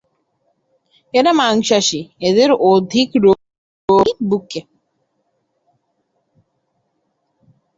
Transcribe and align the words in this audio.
এরা 1.13 1.31
মাংসাশী, 1.39 1.99
এদের 2.29 2.49
অধিক 2.71 3.09
রোগই 3.23 4.11
বুকে। 4.29 4.61